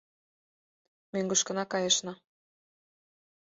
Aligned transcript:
Мӧҥгышкына 1.11 1.63
кайышна: 1.71 2.13